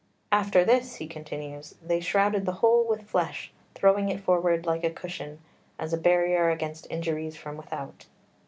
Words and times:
"After 0.31 0.65
this," 0.65 0.95
he 0.95 1.05
continues, 1.05 1.75
"they 1.79 1.99
shrouded 1.99 2.47
the 2.47 2.53
whole 2.53 2.83
with 2.87 3.03
flesh, 3.07 3.51
throwing 3.75 4.09
it 4.09 4.19
forward, 4.19 4.65
like 4.65 4.83
a 4.83 4.89
cushion, 4.89 5.37
as 5.77 5.93
a 5.93 5.97
barrier 5.99 6.49
against 6.49 6.87
injuries 6.89 7.35
from 7.37 7.55
without." 7.55 8.07